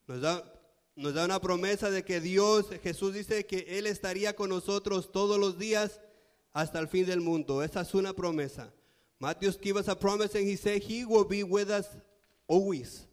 Nos 0.07 0.21
da, 0.21 0.43
nos 0.95 1.13
da 1.13 1.25
una 1.25 1.39
promesa 1.39 1.89
de 1.89 2.03
que 2.03 2.19
Dios, 2.19 2.69
Jesús 2.83 3.13
dice 3.13 3.45
que 3.45 3.65
Él 3.67 3.87
estaría 3.87 4.35
con 4.35 4.49
nosotros 4.49 5.11
todos 5.11 5.39
los 5.39 5.57
días 5.57 5.99
hasta 6.53 6.79
el 6.79 6.87
fin 6.87 7.05
del 7.05 7.21
mundo. 7.21 7.63
Esa 7.63 7.81
es 7.81 7.93
una 7.93 8.13
promesa. 8.13 8.71
Matthew 9.19 9.51
gave 9.53 9.77
us 9.77 9.87
a 9.87 9.95
promise 9.95 10.35
and 10.35 10.45
he 10.45 10.55
said 10.55 10.81
he 10.81 11.05
will 11.05 11.23
be 11.23 11.43
with 11.43 11.69
us 11.69 11.87
always. 12.47 13.05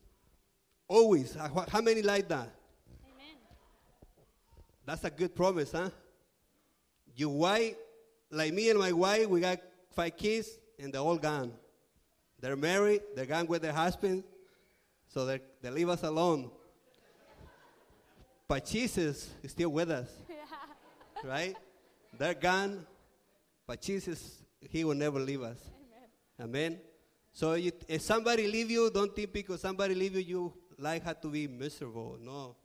Always. 0.88 1.36
Uh, 1.36 1.48
how 1.48 1.64
how 1.68 1.80
many 1.80 2.02
like 2.02 2.28
that? 2.28 2.48
Amen. 3.04 3.36
That's 4.84 5.04
a 5.04 5.10
good 5.10 5.34
promise, 5.34 5.72
huh? 5.72 5.90
Your 7.14 7.30
wife, 7.30 7.74
like 8.30 8.52
me 8.52 8.70
and 8.70 8.78
my 8.78 8.92
wife, 8.92 9.28
we 9.28 9.40
got 9.40 9.60
five 9.90 10.16
kids 10.16 10.48
and 10.78 10.92
they're 10.92 11.00
all 11.00 11.18
gone. 11.18 11.52
They're 12.40 12.56
married, 12.56 13.02
they're 13.14 13.26
gone 13.26 13.46
with 13.46 13.62
their 13.62 13.72
husband, 13.72 14.24
so 15.08 15.24
they 15.24 15.40
they 15.62 15.70
leave 15.70 15.88
us 15.88 16.02
alone. 16.02 16.50
But 18.48 18.66
Jesus 18.66 19.30
is 19.42 19.52
still 19.52 19.70
with 19.70 19.90
us, 19.90 20.10
right? 21.24 21.56
They're 22.18 22.34
gone, 22.34 22.84
but 23.66 23.80
Jesus, 23.80 24.42
He 24.60 24.84
will 24.84 24.96
never 24.96 25.20
leave 25.20 25.42
us. 25.42 25.58
Amen. 26.42 26.78
So 27.32 27.54
you, 27.54 27.72
if 27.88 28.02
somebody 28.02 28.46
leave 28.48 28.70
you, 28.70 28.90
don't 28.90 29.14
think 29.14 29.32
because 29.32 29.60
somebody 29.60 29.94
leave 29.94 30.14
you, 30.16 30.20
you 30.20 30.52
life 30.78 31.04
had 31.04 31.22
to 31.22 31.28
be 31.28 31.46
miserable. 31.46 32.18
No. 32.20 32.56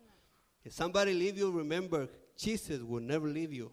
If 0.64 0.74
somebody 0.74 1.14
leave 1.14 1.38
you, 1.38 1.52
remember, 1.52 2.10
Jesus 2.38 2.82
will 2.82 3.00
never 3.02 3.28
leave 3.30 3.54
you. 3.54 3.72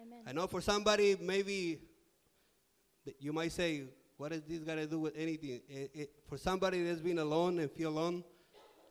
Amen. 0.00 0.20
I 0.26 0.32
know 0.32 0.46
for 0.46 0.60
somebody, 0.60 1.16
maybe 1.20 1.80
you 3.20 3.32
might 3.32 3.52
say, 3.52 3.84
what 4.16 4.32
is 4.32 4.42
this 4.42 4.60
got 4.60 4.76
to 4.76 4.86
do 4.86 4.98
with 5.00 5.14
anything? 5.16 5.60
It- 5.68 5.90
it- 5.94 6.12
for 6.26 6.38
somebody 6.38 6.82
that's 6.82 7.00
been 7.00 7.18
alone 7.18 7.58
and 7.58 7.70
feel 7.70 7.90
alone, 7.90 8.24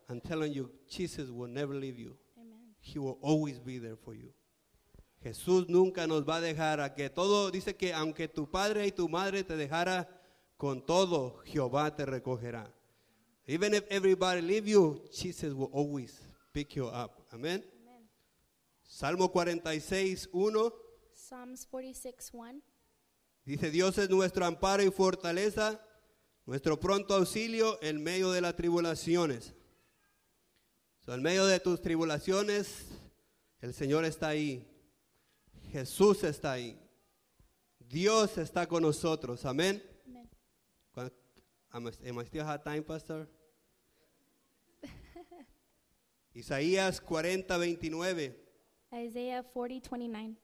I'm 0.10 0.22
telling 0.22 0.54
you, 0.54 0.70
Jesus 0.90 1.30
will 1.30 1.48
never 1.48 1.74
leave 1.74 1.98
you. 1.98 2.16
Amen. 2.38 2.58
He 2.80 3.00
will 3.00 3.18
always 3.22 3.60
be 3.60 3.78
there 3.80 3.96
for 3.96 4.13
you. 4.13 4.32
Jesús 5.22 5.70
nunca 5.70 6.08
nos 6.08 6.28
va 6.28 6.38
a 6.38 6.42
dejar 6.42 6.80
a 6.82 6.96
que 6.96 7.10
todo, 7.10 7.51
dice 7.51 7.75
que 7.75 7.94
aunque 7.94 8.28
tu 8.28 8.50
padre 8.50 8.88
y 8.88 8.92
tu 8.92 9.08
madre 9.08 9.44
te 9.44 9.56
dejara, 9.56 10.10
con 10.58 10.86
todo 10.86 11.42
Jehová 11.46 11.96
te 11.96 12.06
recogerá. 12.06 12.74
Even 13.46 13.74
if 13.74 13.84
everybody 13.90 14.42
leave 14.42 14.68
you, 14.70 15.04
Jesus 15.12 15.54
will 15.54 15.70
always 15.74 16.20
pick 16.54 16.75
you 16.75 16.88
up. 16.88 17.28
Amen. 17.32 17.63
Amen. 17.82 18.10
Salmo 18.84 19.32
46, 19.32 20.30
1. 20.32 20.74
Psalms 21.13 21.66
46 21.66 22.30
1. 22.34 22.62
Dice, 23.46 23.72
Dios 23.72 23.98
es 23.98 24.10
nuestro 24.10 24.46
amparo 24.46 24.84
y 24.84 24.92
fortaleza, 24.92 25.80
nuestro 26.46 26.80
pronto 26.80 27.16
auxilio 27.16 27.82
en 27.82 28.01
medio 28.01 28.32
de 28.32 28.42
las 28.42 28.56
tribulaciones. 28.56 29.54
So, 31.00 31.13
en 31.13 31.24
medio 31.24 31.48
de 31.48 31.60
tus 31.60 31.82
tribulaciones, 31.82 32.86
el 33.60 33.74
Señor 33.74 34.06
está 34.06 34.30
ahí. 34.30 34.71
Jesús 35.72 36.24
está 36.24 36.54
ahí. 36.54 36.78
Dios 37.80 38.38
está 38.38 38.68
con 38.68 38.84
nosotros. 38.84 39.46
Amén. 39.46 39.82
Amen. 40.06 40.30
Cuan- 40.94 41.12
Am 41.72 41.88
I, 41.88 42.10
am 42.10 42.20
I 42.20 42.25
still 42.25 42.44
have 42.46 42.63
time, 42.63 42.82
Pastor? 42.84 43.28
Isaías 46.34 47.00
40, 47.01 47.58
29. 47.58 48.38
Isaiah 48.94 49.44
40 49.44 49.90
29. 49.98 50.36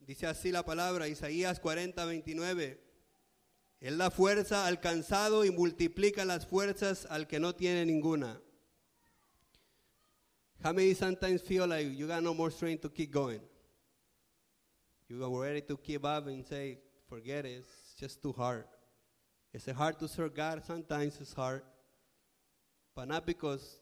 Dice 0.00 0.26
así 0.26 0.52
la 0.52 0.62
palabra, 0.62 1.08
Isaías 1.08 1.58
40, 1.60 2.04
29. 2.04 2.80
Él 3.80 3.98
da 3.98 4.10
fuerza 4.10 4.66
al 4.66 4.80
cansado 4.80 5.44
y 5.44 5.50
multiplica 5.50 6.24
las 6.26 6.46
fuerzas 6.46 7.06
al 7.10 7.26
que 7.26 7.40
no 7.40 7.54
tiene 7.54 7.84
ninguna. 7.86 8.40
How 10.62 10.72
many 10.72 10.94
sometimes 10.94 11.42
feel 11.42 11.66
like 11.68 11.94
you 11.96 12.06
got 12.06 12.22
no 12.22 12.32
more 12.34 12.50
strength 12.50 12.82
to 12.82 12.90
keep 12.90 13.10
going? 13.12 13.40
You 15.08 15.22
are 15.24 15.42
ready 15.42 15.60
to 15.62 15.78
give 15.82 16.04
up 16.04 16.26
and 16.26 16.44
say, 16.44 16.78
forget 17.08 17.44
it, 17.44 17.58
it's 17.58 17.94
just 17.98 18.22
too 18.22 18.32
hard. 18.32 18.64
It's 19.52 19.70
hard 19.70 19.98
to 20.00 20.08
serve 20.08 20.34
God? 20.34 20.62
Sometimes 20.64 21.18
it's 21.20 21.32
hard. 21.32 21.62
But 22.96 23.08
not 23.08 23.26
because 23.26 23.78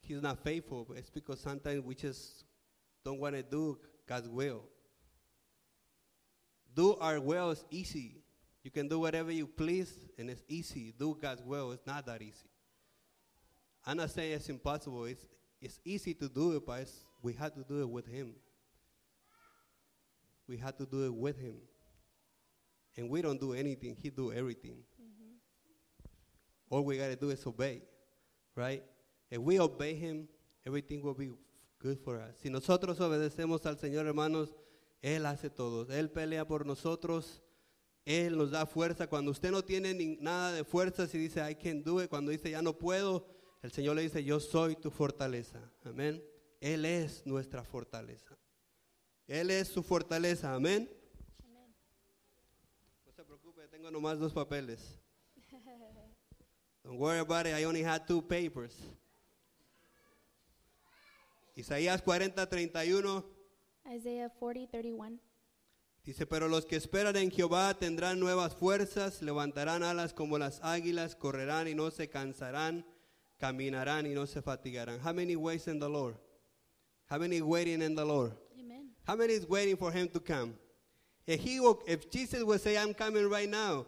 He's 0.00 0.20
not 0.20 0.42
faithful, 0.42 0.84
but 0.88 0.98
it's 0.98 1.10
because 1.10 1.40
sometimes 1.40 1.82
we 1.84 1.94
just 1.94 2.44
don't 3.04 3.20
want 3.20 3.36
to 3.36 3.42
do 3.42 3.78
God's 4.08 4.28
will. 4.28 4.64
Do 6.74 6.96
our 6.96 7.20
will 7.20 7.50
is 7.50 7.64
easy. 7.70 8.22
You 8.64 8.70
can 8.70 8.88
do 8.88 8.98
whatever 8.98 9.30
you 9.30 9.46
please, 9.46 9.92
and 10.18 10.30
it's 10.30 10.42
easy. 10.48 10.92
Do 10.98 11.16
God's 11.20 11.42
will. 11.42 11.72
It's 11.72 11.86
not 11.86 12.06
that 12.06 12.22
easy. 12.22 12.50
I'm 13.86 13.96
not 13.96 14.10
saying 14.10 14.32
it's 14.32 14.48
impossible. 14.48 15.04
It's, 15.04 15.26
it's 15.60 15.78
easy 15.84 16.14
to 16.14 16.28
do 16.28 16.56
it, 16.56 16.66
but 16.66 16.88
we 17.22 17.34
have 17.34 17.54
to 17.54 17.62
do 17.62 17.82
it 17.82 17.88
with 17.88 18.06
Him. 18.06 18.34
We 20.48 20.56
have 20.58 20.76
to 20.78 20.86
do 20.86 21.04
it 21.06 21.14
with 21.14 21.38
Him. 21.38 21.56
And 22.96 23.08
we 23.08 23.22
don't 23.22 23.40
do 23.40 23.54
anything. 23.54 23.96
He 23.96 24.10
do 24.10 24.32
everything. 24.32 24.84
All 26.70 26.84
we 26.84 26.96
got 26.96 27.08
to 27.08 27.16
do 27.16 27.30
is 27.30 27.46
obey, 27.46 27.82
right? 28.56 28.82
If 29.30 29.38
we 29.38 29.58
obey 29.60 29.94
Him, 29.94 30.26
everything 30.66 31.02
will 31.02 31.14
be 31.14 31.30
good 31.78 31.98
for 31.98 32.18
us. 32.18 32.36
Si 32.42 32.48
nosotros 32.48 32.98
obedecemos 33.00 33.64
al 33.66 33.76
Señor, 33.78 34.06
hermanos, 34.06 34.54
Él 35.02 35.26
hace 35.26 35.50
todo. 35.50 35.86
Él 35.92 36.10
pelea 36.10 36.46
por 36.46 36.64
nosotros. 36.66 37.42
Él 38.06 38.36
nos 38.36 38.50
da 38.50 38.64
fuerza. 38.66 39.06
Cuando 39.06 39.30
usted 39.30 39.50
no 39.50 39.62
tiene 39.62 39.92
ni- 39.94 40.16
nada 40.16 40.52
de 40.52 40.64
fuerza, 40.64 41.06
si 41.06 41.18
dice, 41.18 41.40
I 41.48 41.54
can 41.54 41.82
do 41.82 42.00
it, 42.02 42.08
cuando 42.08 42.30
dice, 42.30 42.50
ya 42.50 42.62
no 42.62 42.72
puedo, 42.76 43.26
el 43.62 43.70
Señor 43.70 43.96
le 43.96 44.02
dice, 44.02 44.24
yo 44.24 44.40
soy 44.40 44.74
tu 44.76 44.90
fortaleza. 44.90 45.60
Amén. 45.84 46.22
Él 46.60 46.84
es 46.84 47.24
nuestra 47.26 47.62
fortaleza. 47.64 48.36
Él 49.26 49.50
es 49.50 49.68
su 49.68 49.82
fortaleza. 49.82 50.54
Amén. 50.54 50.90
No 53.06 53.12
se 53.12 53.24
preocupe, 53.24 53.68
tengo 53.68 53.90
nomás 53.90 54.18
dos 54.18 54.32
papeles. 54.32 54.98
Don't 56.82 56.98
worry 56.98 57.20
about 57.20 57.46
it, 57.46 57.54
I 57.54 57.64
only 57.64 57.82
had 57.82 58.06
two 58.06 58.20
papers. 58.20 58.76
Isaías 61.54 62.02
40, 62.02 62.46
31 62.46 63.24
Isaiah 63.86 64.30
40 64.30 64.70
31. 64.70 65.18
dice, 66.04 66.26
pero 66.26 66.48
los 66.48 66.66
que 66.66 66.76
esperan 66.76 67.16
en 67.16 67.30
Jehová 67.30 67.74
tendrán 67.78 68.18
nuevas 68.18 68.56
fuerzas, 68.56 69.22
levantarán 69.22 69.82
alas 69.82 70.12
como 70.14 70.38
las 70.38 70.60
águilas, 70.62 71.14
correrán 71.14 71.68
y 71.68 71.74
no 71.74 71.90
se 71.90 72.08
cansarán, 72.08 72.84
caminarán 73.38 74.06
y 74.06 74.14
no 74.14 74.26
se 74.26 74.42
fatigarán. 74.42 74.98
How 75.04 75.12
many 75.12 75.36
waits 75.36 75.68
in 75.68 75.78
the 75.78 75.88
Lord? 75.88 76.16
How 77.08 77.18
many 77.18 77.40
waiting 77.40 77.82
in 77.82 77.94
the 77.94 78.04
Lord? 78.04 78.32
How 79.04 79.16
many 79.16 79.34
is 79.34 79.48
waiting 79.48 79.76
for 79.76 79.90
him 79.90 80.08
to 80.08 80.20
come? 80.20 80.54
If 81.26 81.40
he 81.40 81.58
if 81.86 82.10
Jesus 82.10 82.42
would 82.42 82.60
say, 82.60 82.76
I'm 82.76 82.94
coming 82.94 83.28
right 83.28 83.48
now, 83.48 83.86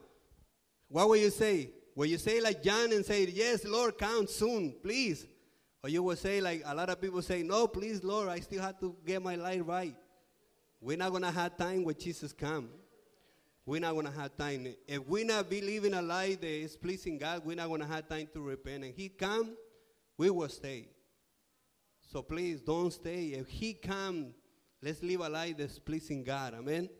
what 0.88 1.08
will 1.08 1.16
you 1.16 1.30
say? 1.30 1.70
Will 1.96 2.06
you 2.06 2.18
say 2.18 2.40
like 2.40 2.62
John 2.62 2.92
and 2.92 3.04
say, 3.04 3.24
Yes, 3.26 3.64
Lord, 3.64 3.98
come 3.98 4.26
soon, 4.26 4.74
please? 4.82 5.26
Or 5.82 5.88
you 5.90 6.02
will 6.02 6.16
say 6.16 6.40
like 6.40 6.62
a 6.64 6.74
lot 6.74 6.90
of 6.90 7.00
people 7.00 7.22
say, 7.22 7.42
No, 7.42 7.66
please, 7.66 8.02
Lord, 8.02 8.28
I 8.28 8.40
still 8.40 8.62
have 8.62 8.78
to 8.80 8.96
get 9.04 9.22
my 9.22 9.36
life 9.36 9.62
right. 9.64 9.94
We're 10.80 10.96
not 10.96 11.12
gonna 11.12 11.30
have 11.30 11.56
time 11.56 11.84
when 11.84 11.96
Jesus 11.98 12.32
come. 12.32 12.68
We're 13.66 13.80
not 13.80 13.94
gonna 13.94 14.10
have 14.10 14.36
time. 14.36 14.66
If 14.86 15.06
we 15.08 15.24
not 15.24 15.48
be 15.48 15.60
living 15.60 15.94
a 15.94 16.02
life 16.02 16.40
that 16.40 16.50
is 16.50 16.76
pleasing 16.76 17.18
God, 17.18 17.42
we're 17.44 17.56
not 17.56 17.68
gonna 17.68 17.86
have 17.86 18.08
time 18.08 18.28
to 18.34 18.40
repent. 18.40 18.84
And 18.84 18.94
He 18.94 19.08
come, 19.08 19.56
we 20.18 20.30
will 20.30 20.48
stay. 20.48 20.88
So 22.12 22.22
please 22.22 22.60
don't 22.60 22.92
stay. 22.92 23.28
If 23.28 23.48
He 23.48 23.72
come, 23.72 24.34
let's 24.84 25.02
live 25.02 25.20
a 25.20 25.28
life 25.30 25.56
that's 25.56 25.78
pleasing 25.78 26.22
God. 26.22 26.54
Amen. 26.54 26.90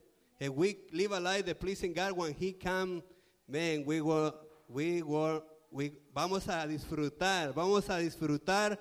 If 0.40 0.48
we 0.50 0.78
live 0.90 1.12
a 1.12 1.20
life 1.20 1.44
that's 1.44 1.58
pleasing 1.58 1.92
God 1.92 2.12
when 2.12 2.32
He 2.32 2.52
come, 2.52 3.02
man, 3.46 3.84
we 3.84 4.00
will, 4.00 4.34
we 4.68 5.02
will, 5.02 5.44
we 5.70 5.92
vamos 6.14 6.48
a 6.48 6.66
disfrutar, 6.66 7.52
vamos 7.54 7.88
a 7.90 7.98
disfrutar 7.98 8.78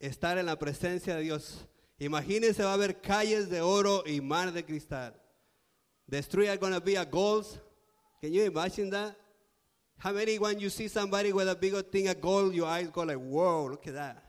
estar 0.00 0.38
en 0.38 0.46
la 0.46 0.56
presencia 0.56 1.14
de 1.16 1.24
Dios. 1.24 1.66
Imagínense, 2.00 2.62
va 2.62 2.70
a 2.70 2.74
haber 2.74 3.00
calles 3.02 3.50
de 3.50 3.60
oro 3.60 4.02
y 4.06 4.20
mar 4.20 4.50
de 4.50 4.62
cristal. 4.62 5.14
The 6.08 6.22
streets 6.22 6.50
are 6.50 6.56
going 6.56 6.72
to 6.72 6.80
be 6.80 6.96
a 6.96 7.04
gold. 7.04 7.46
Can 8.20 8.32
you 8.32 8.44
imagine 8.44 8.88
that? 8.90 9.14
How 9.98 10.12
many 10.12 10.38
when 10.38 10.58
you 10.58 10.70
see 10.70 10.88
somebody 10.88 11.32
with 11.32 11.48
a 11.48 11.54
big 11.54 11.74
thing 11.90 12.08
of 12.08 12.20
gold, 12.20 12.54
your 12.54 12.66
eyes 12.66 12.88
go 12.90 13.02
like, 13.02 13.18
whoa, 13.18 13.66
look 13.66 13.86
at 13.86 13.94
that. 13.94 14.22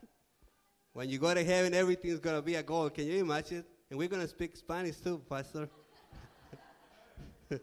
When 0.92 1.08
you 1.08 1.18
go 1.18 1.32
to 1.32 1.44
heaven, 1.44 1.74
everything's 1.74 2.20
going 2.20 2.36
to 2.36 2.42
be 2.42 2.56
a 2.56 2.62
gold. 2.62 2.92
Can 2.94 3.06
you 3.06 3.20
imagine? 3.20 3.64
And 3.90 3.98
we're 3.98 4.08
going 4.08 4.22
to 4.22 4.28
speak 4.28 4.56
Spanish 4.56 4.96
too, 4.96 5.22
Pastor. 5.28 5.68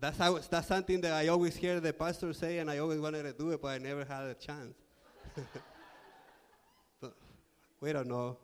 that's, 0.00 0.18
how, 0.18 0.38
that's 0.38 0.68
something 0.68 1.00
that 1.02 1.12
I 1.12 1.28
always 1.28 1.56
hear 1.56 1.80
the 1.80 1.92
pastor 1.92 2.32
say, 2.32 2.58
and 2.58 2.70
I 2.70 2.78
always 2.78 3.00
wanted 3.00 3.24
to 3.24 3.32
do 3.32 3.50
it, 3.50 3.60
but 3.60 3.68
I 3.68 3.78
never 3.78 4.04
had 4.04 4.24
a 4.24 4.34
chance. 4.34 4.74
We 7.80 7.92
don't 7.92 8.08
know. 8.08 8.38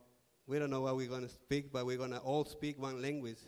We 0.46 0.58
don't 0.58 0.70
know 0.70 0.82
what 0.82 0.96
we're 0.96 1.08
going 1.08 1.26
to 1.26 1.28
speak, 1.28 1.72
but 1.72 1.86
we're 1.86 1.96
going 1.96 2.12
to 2.12 2.18
all 2.18 2.44
speak 2.44 2.80
one 2.80 3.02
language. 3.02 3.38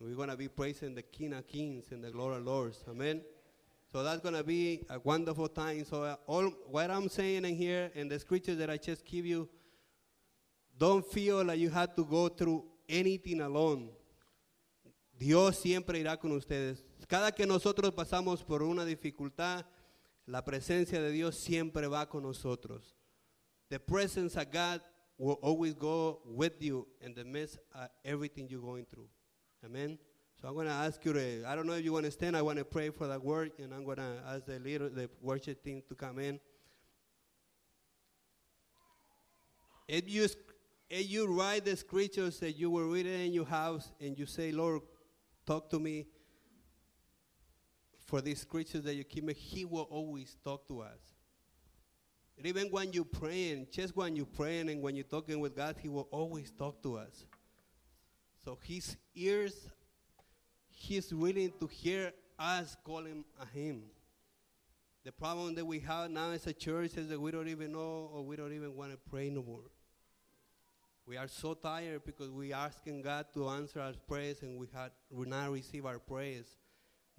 We're 0.00 0.16
going 0.16 0.30
to 0.30 0.36
be 0.36 0.48
praising 0.48 0.94
the 0.94 1.02
King 1.02 1.34
of 1.34 1.46
Kings 1.46 1.92
and 1.92 2.02
the 2.02 2.10
Lord 2.10 2.38
of 2.38 2.44
Lords. 2.44 2.82
Amen. 2.88 3.22
So 3.92 4.02
that's 4.02 4.20
going 4.20 4.34
to 4.34 4.42
be 4.42 4.84
a 4.90 4.98
wonderful 4.98 5.46
time. 5.46 5.84
So 5.84 6.02
uh, 6.02 6.16
all 6.26 6.46
what 6.68 6.90
I'm 6.90 7.08
saying 7.08 7.44
in 7.44 7.54
here 7.54 7.90
and 7.94 8.10
the 8.10 8.18
scriptures 8.18 8.58
that 8.58 8.68
I 8.68 8.78
just 8.78 9.04
give 9.04 9.24
you, 9.24 9.48
don't 10.76 11.04
feel 11.06 11.44
like 11.44 11.58
you 11.58 11.70
have 11.70 11.94
to 11.94 12.04
go 12.04 12.28
through 12.28 12.64
anything 12.88 13.40
alone. 13.40 13.90
Dios 15.18 15.58
siempre 15.58 15.98
irá 16.00 16.18
con 16.18 16.32
ustedes. 16.32 16.82
Cada 17.08 17.30
que 17.32 17.46
nosotros 17.46 17.92
pasamos 17.92 18.44
por 18.44 18.62
una 18.62 18.84
dificultad, 18.84 19.64
la 20.26 20.42
presencia 20.42 21.00
de 21.00 21.10
Dios 21.10 21.36
siempre 21.36 21.86
va 21.86 22.06
con 22.08 22.22
nosotros. 22.22 22.94
The 23.68 23.78
presence 23.78 24.36
of 24.36 24.50
God 24.50 24.80
will 25.18 25.38
always 25.42 25.74
go 25.74 26.20
with 26.24 26.60
you 26.60 26.86
in 27.00 27.14
the 27.14 27.24
midst 27.24 27.58
of 27.74 27.88
everything 28.04 28.48
you're 28.48 28.60
going 28.60 28.86
through. 28.86 29.08
Amen. 29.64 29.98
So 30.40 30.48
I'm 30.48 30.54
going 30.54 30.66
to 30.66 30.72
ask 30.72 31.04
you 31.04 31.12
to, 31.12 31.44
I 31.46 31.54
don't 31.54 31.66
know 31.66 31.74
if 31.74 31.84
you 31.84 31.92
want 31.92 32.04
to 32.06 32.10
stand, 32.10 32.36
I 32.36 32.42
want 32.42 32.58
to 32.58 32.64
pray 32.64 32.90
for 32.90 33.06
that 33.06 33.22
word, 33.22 33.52
and 33.58 33.72
I'm 33.72 33.84
going 33.84 33.98
to 33.98 34.22
ask 34.26 34.44
the 34.44 34.58
leader, 34.58 34.88
the 34.88 35.08
worship 35.20 35.62
team 35.62 35.82
to 35.88 35.94
come 35.94 36.18
in. 36.18 36.40
If 39.86 40.08
you, 40.08 40.26
if 40.92 41.10
you 41.10 41.26
write 41.26 41.64
the 41.64 41.74
scriptures 41.74 42.38
that 42.40 42.52
you 42.52 42.70
were 42.70 42.86
reading 42.86 43.18
in 43.26 43.32
your 43.32 43.46
house 43.46 43.90
and 43.98 44.18
you 44.18 44.26
say, 44.26 44.52
Lord, 44.52 44.82
talk 45.46 45.70
to 45.70 45.80
me 45.80 46.06
for 48.04 48.20
these 48.20 48.42
scriptures 48.42 48.82
that 48.82 48.94
you 48.94 49.02
keep 49.02 49.24
me, 49.24 49.32
He 49.32 49.64
will 49.64 49.88
always 49.90 50.36
talk 50.44 50.68
to 50.68 50.80
us. 50.80 50.98
And 52.36 52.46
even 52.46 52.68
when 52.70 52.92
you're 52.92 53.06
praying, 53.06 53.68
just 53.70 53.96
when 53.96 54.16
you're 54.16 54.26
praying 54.26 54.68
and 54.68 54.82
when 54.82 54.94
you're 54.94 55.04
talking 55.04 55.40
with 55.40 55.56
God, 55.56 55.76
He 55.80 55.88
will 55.88 56.08
always 56.10 56.50
talk 56.50 56.82
to 56.82 56.98
us. 56.98 57.24
So 58.44 58.58
his 58.62 58.96
ears, 59.14 59.70
he's 60.68 61.14
willing 61.14 61.52
to 61.58 61.66
hear 61.68 62.12
us 62.38 62.76
calling 62.84 63.24
him. 63.54 63.84
The 65.04 65.12
problem 65.12 65.54
that 65.54 65.64
we 65.64 65.78
have 65.80 66.10
now 66.10 66.32
as 66.32 66.46
a 66.46 66.52
church 66.52 66.98
is 66.98 67.08
that 67.08 67.20
we 67.20 67.30
don't 67.30 67.48
even 67.48 67.72
know 67.72 68.10
or 68.12 68.22
we 68.24 68.36
don't 68.36 68.52
even 68.52 68.76
want 68.76 68.90
to 68.90 68.98
pray 69.08 69.30
no 69.30 69.42
more. 69.42 69.70
We 71.12 71.18
are 71.18 71.28
so 71.28 71.52
tired 71.52 72.06
because 72.06 72.30
we 72.30 72.54
are 72.54 72.68
asking 72.68 73.02
God 73.02 73.26
to 73.34 73.46
answer 73.50 73.82
our 73.82 73.92
prayers 74.08 74.40
and 74.40 74.58
we 74.58 74.66
had 74.72 74.92
we 75.10 75.26
not 75.26 75.50
receive 75.50 75.84
our 75.84 75.98
prayers. 75.98 76.46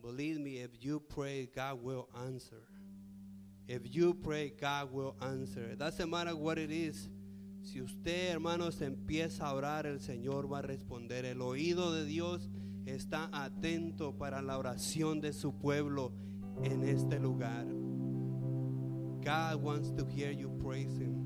Believe 0.02 0.40
me, 0.40 0.62
if 0.62 0.72
you 0.80 1.00
pray, 1.00 1.48
God 1.56 1.84
will 1.84 2.10
answer. 2.26 2.64
If 3.68 3.82
you 3.84 4.16
pray, 4.16 4.52
God 4.60 4.92
will 4.92 5.16
answer. 5.22 5.62
It 5.66 5.78
doesn't 5.78 6.10
matter 6.10 6.36
what 6.36 6.58
it 6.58 6.72
is. 6.72 7.08
Si 7.62 7.82
usted, 7.82 8.32
hermanos, 8.32 8.82
empieza 8.82 9.42
a 9.42 9.54
orar, 9.54 9.86
el 9.86 10.00
Señor 10.00 10.52
va 10.52 10.58
a 10.58 10.64
responder. 10.64 11.26
El 11.26 11.44
oído 11.44 11.94
de 11.94 12.06
Dios 12.06 12.50
está 12.88 13.30
atento 13.32 14.18
para 14.18 14.42
la 14.42 14.58
oración 14.58 15.22
de 15.22 15.34
su 15.34 15.54
pueblo 15.54 16.12
en 16.64 16.82
este 16.82 17.20
lugar. 17.20 17.68
God 19.24 19.62
wants 19.62 19.92
to 19.92 20.04
hear 20.08 20.32
you 20.32 20.50
praise 20.64 20.98
Him. 20.98 21.23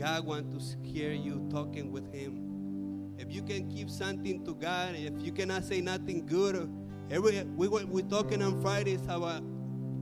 God 0.00 0.24
wants 0.24 0.74
to 0.74 0.78
hear 0.82 1.12
you 1.12 1.46
talking 1.50 1.92
with 1.92 2.10
Him. 2.10 3.12
If 3.18 3.30
you 3.30 3.42
can 3.42 3.70
keep 3.70 3.90
something 3.90 4.42
to 4.46 4.54
God, 4.54 4.94
if 4.94 5.12
you 5.20 5.30
cannot 5.30 5.62
say 5.62 5.82
nothing 5.82 6.24
good, 6.24 6.72
every 7.10 7.42
we 7.54 7.68
were 7.68 7.84
we 7.84 8.02
talking 8.04 8.40
on 8.40 8.62
Fridays 8.62 9.02
about 9.02 9.42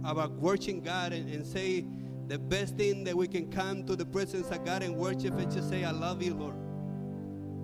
about 0.05 0.31
worshiping 0.35 0.83
God 0.83 1.13
and, 1.13 1.29
and 1.29 1.45
say 1.45 1.85
the 2.29 2.39
best 2.39 2.77
thing 2.77 3.03
that 3.05 3.17
we 3.17 3.27
can 3.27 3.51
come 3.51 3.85
to 3.87 3.97
the 3.97 4.07
presence 4.07 4.49
of 4.53 4.65
God 4.65 4.85
and 4.85 4.95
worship 4.95 5.37
and 5.37 5.51
just 5.51 5.69
say, 5.69 5.83
I 5.83 5.91
love 5.91 6.23
you, 6.23 6.35
Lord. 6.35 6.55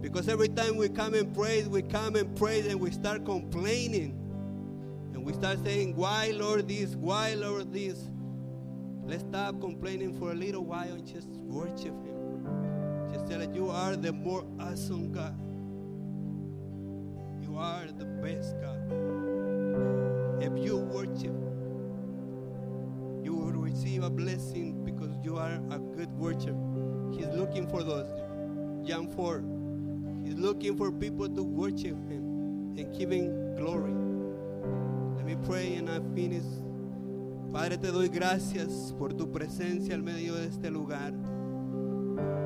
Because 0.03 0.29
every 0.29 0.49
time 0.49 0.77
we 0.77 0.89
come 0.89 1.15
and 1.15 1.33
praise, 1.33 1.69
we 1.69 1.83
come 1.83 2.17
and 2.17 2.35
praise 2.37 2.67
and 2.67 2.81
we 2.81 2.91
start 2.91 3.25
complaining. 3.25 4.11
And 5.13 5.25
we 5.25 5.35
start 5.35 5.65
saying, 5.65 5.95
Why, 5.95 6.33
Lord, 6.35 6.67
this? 6.67 6.97
Why, 6.97 7.35
Lord, 7.35 7.73
this? 7.73 8.09
Let's 9.05 9.23
stop 9.23 9.61
complaining 9.61 10.19
for 10.19 10.33
a 10.33 10.35
little 10.35 10.65
while 10.65 10.93
and 10.95 11.07
just 11.07 11.29
worship 11.29 11.95
Him. 12.05 12.14
Just 13.15 13.29
tell 13.29 13.45
You 13.55 13.71
are 13.71 13.95
the 13.95 14.13
more 14.13 14.45
awesome 14.59 15.13
God. 15.13 15.39
You 17.41 17.57
are 17.57 17.87
the 17.97 18.07
best 18.07 18.57
God. 18.61 18.81
If 20.43 20.59
you 20.59 20.79
worship, 20.79 21.37
you 23.25 23.33
will 23.33 23.53
receive 23.53 24.03
a 24.03 24.11
blessing 24.11 24.85
because 24.85 25.15
you 25.23 25.37
are 25.37 25.61
a 25.71 25.79
good 25.79 26.11
worshiper. 26.19 26.59
He's 27.13 27.29
looking 27.29 27.69
for 27.69 27.85
those. 27.85 28.11
John 28.85 29.09
4. 29.13 29.45
He's 30.25 30.35
looking 30.35 30.77
for 30.77 30.91
people 30.91 31.29
to 31.29 31.43
worship 31.45 31.97
Him 32.11 32.75
and 32.77 32.99
give 32.99 33.13
Him 33.13 33.55
glory. 33.55 33.95
Let 35.15 35.25
me 35.25 35.37
pray 35.47 35.77
and 35.77 35.89
I 35.89 36.01
finish. 36.17 36.43
Padre, 37.53 37.77
te 37.77 37.93
doy 37.93 38.09
gracias 38.09 38.93
por 38.99 39.11
tu 39.11 39.31
presencia 39.31 39.95
en 39.95 40.03
medio 40.03 40.35
de 40.35 40.49
este 40.49 40.69
lugar. 40.73 41.15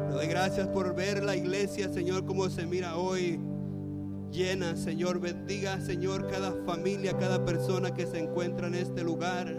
Te 0.08 0.14
doy 0.14 0.26
gracias 0.26 0.66
por 0.68 0.94
ver 0.94 1.22
la 1.22 1.36
iglesia, 1.36 1.92
Señor, 1.92 2.24
como 2.24 2.48
se 2.48 2.64
mira 2.64 2.96
hoy 2.96 3.38
llena, 4.32 4.74
Señor. 4.74 5.20
Bendiga, 5.20 5.82
Señor, 5.82 6.28
cada 6.28 6.54
familia, 6.64 7.14
cada 7.18 7.44
persona 7.44 7.92
que 7.92 8.06
se 8.06 8.18
encuentra 8.18 8.68
en 8.68 8.74
este 8.74 9.04
lugar. 9.04 9.54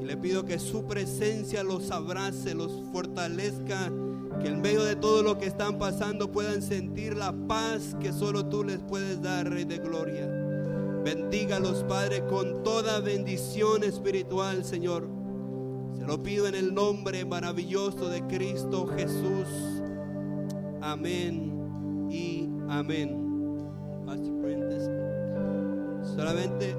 Y 0.00 0.06
le 0.06 0.16
pido 0.16 0.46
que 0.46 0.58
su 0.58 0.86
presencia 0.86 1.62
los 1.64 1.90
abrace, 1.90 2.54
los 2.54 2.82
fortalezca, 2.92 3.92
que 4.40 4.48
en 4.48 4.62
medio 4.62 4.84
de 4.84 4.96
todo 4.96 5.22
lo 5.22 5.36
que 5.36 5.44
están 5.44 5.78
pasando 5.78 6.32
puedan 6.32 6.62
sentir 6.62 7.14
la 7.14 7.34
paz 7.46 7.94
que 8.00 8.14
solo 8.14 8.46
tú 8.46 8.64
les 8.64 8.78
puedes 8.78 9.20
dar, 9.20 9.50
Rey 9.50 9.64
de 9.64 9.78
Gloria. 9.78 10.26
Bendígalos, 11.04 11.84
Padre, 11.84 12.24
con 12.24 12.62
toda 12.62 13.00
bendición 13.00 13.84
espiritual, 13.84 14.64
Señor. 14.64 15.17
Lo 16.08 16.22
pido 16.22 16.46
en 16.48 16.54
el 16.54 16.72
nombre 16.72 17.26
maravilloso 17.26 18.08
de 18.08 18.26
Cristo 18.28 18.86
Jesús. 18.96 19.46
Amén 20.80 22.08
y 22.10 22.48
amén. 22.70 23.26
Solamente 26.16 26.74